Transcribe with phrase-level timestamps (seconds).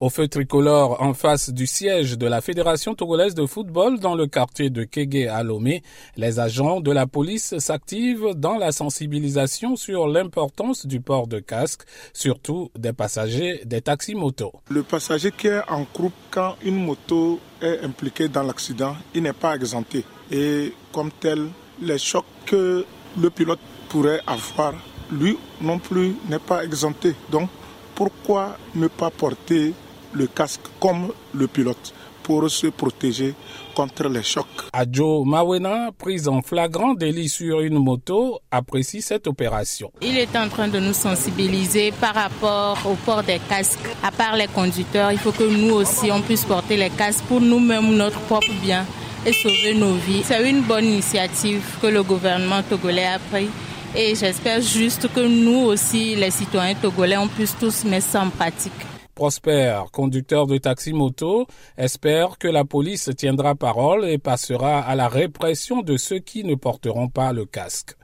[0.00, 4.28] Au feu tricolore en face du siège de la Fédération togolaise de football dans le
[4.28, 5.82] quartier de Kégué à Lomé,
[6.16, 11.82] les agents de la police s'activent dans la sensibilisation sur l'importance du port de casque,
[12.12, 14.52] surtout des passagers des taxis motos.
[14.70, 19.32] Le passager qui est en groupe quand une moto est impliquée dans l'accident, il n'est
[19.32, 20.04] pas exempté.
[20.30, 21.48] Et comme tel,
[21.82, 22.86] les chocs que
[23.20, 23.58] le pilote
[23.88, 24.74] pourrait avoir,
[25.10, 27.16] lui non plus n'est pas exempté.
[27.32, 27.48] Donc,
[27.96, 29.74] pourquoi ne pas porter
[30.12, 31.92] le casque comme le pilote
[32.28, 33.34] pour se protéger
[33.74, 34.68] contre les chocs.
[34.74, 39.90] Adjo Mawena, prise en flagrant délit sur une moto, apprécie cette opération.
[40.02, 43.78] Il est en train de nous sensibiliser par rapport au port des casques.
[44.02, 47.40] À part les conducteurs, il faut que nous aussi on puisse porter les casques pour
[47.40, 48.84] nous-mêmes, notre propre bien
[49.24, 50.22] et sauver nos vies.
[50.22, 53.48] C'est une bonne initiative que le gouvernement togolais a pris.
[53.96, 58.28] Et j'espère juste que nous aussi, les citoyens togolais, on puisse tous mettre ça en
[58.28, 58.72] pratique.
[59.18, 65.82] Prosper, conducteur de taxi-moto, espère que la police tiendra parole et passera à la répression
[65.82, 67.96] de ceux qui ne porteront pas le casque.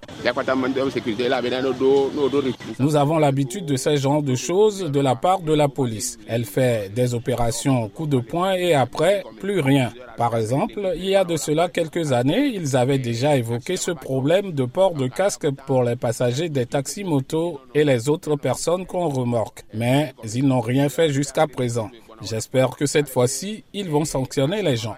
[2.81, 6.19] Nous avons l'habitude de ce genre de choses de la part de la police.
[6.27, 9.93] Elle fait des opérations coup de poing et après, plus rien.
[10.17, 14.53] Par exemple, il y a de cela quelques années, ils avaient déjà évoqué ce problème
[14.53, 19.65] de port de casque pour les passagers des taxis-motos et les autres personnes qu'on remorque.
[19.75, 21.91] Mais ils n'ont rien fait jusqu'à présent.
[22.23, 24.97] J'espère que cette fois-ci, ils vont sanctionner les gens.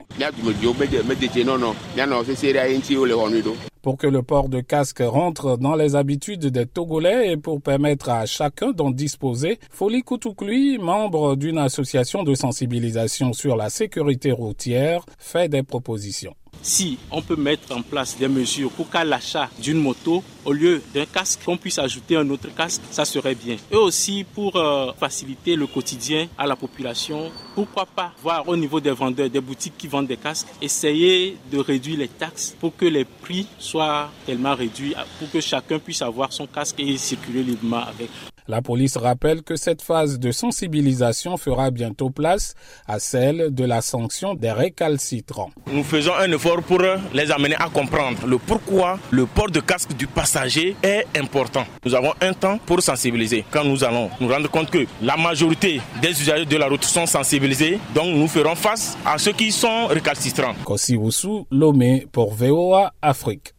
[3.82, 8.10] Pour que le port de casque rentre dans les habitudes des Togolais et pour permettre
[8.10, 15.04] à chacun d'en disposer, Foli Koutouklui, membre d'une association de sensibilisation sur la sécurité routière,
[15.18, 16.34] fait des propositions
[16.67, 20.83] si on peut mettre en place des mesures pour qu'à l'achat d'une moto, au lieu
[20.92, 23.56] d'un casque, on puisse ajouter un autre casque, ça serait bien.
[23.70, 28.81] Et aussi pour euh, faciliter le quotidien à la population, pourquoi pas voir au niveau
[28.81, 32.86] des vendeurs, des boutiques qui vendent des casques, essayer de réduire les taxes pour que
[32.86, 37.85] les prix soient tellement réduits, pour que chacun puisse avoir son casque et circuler librement
[37.85, 38.11] avec.
[38.48, 42.55] La police rappelle que cette phase de sensibilisation fera bientôt place
[42.86, 45.51] à celle de la sanction des récalcitrants.
[45.73, 46.80] Nous faisons un effort pour
[47.12, 51.64] les amener à comprendre le pourquoi le port de casque du passager est important.
[51.84, 53.45] Nous avons un temps pour sensibiliser.
[53.51, 57.07] Quand nous allons nous rendre compte que la majorité des usagers de la route sont
[57.07, 60.55] sensibilisés, donc nous ferons face à ceux qui sont récalcitrants.
[60.64, 60.96] Kossi
[61.51, 63.52] Lomé pour VOA Afrique.